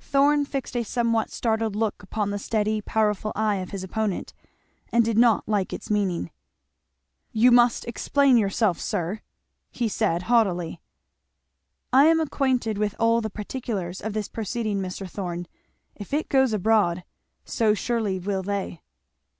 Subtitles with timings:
[0.00, 4.34] Thorn fixed a somewhat startled look upon the steady powerful eye of his opponent,
[4.92, 6.30] and did not like its meaning.
[7.32, 9.22] "You must explain yourself, sir,"
[9.70, 10.82] he said haughtily.
[11.94, 15.08] "I am acquainted with all the particulars of this proceeding, Mr.
[15.08, 15.46] Thorn.
[15.94, 17.02] If it goes abroad,
[17.46, 18.82] so surely will they."